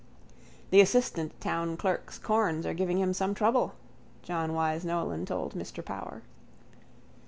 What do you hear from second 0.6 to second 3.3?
—The assistant town clerk's corns are giving him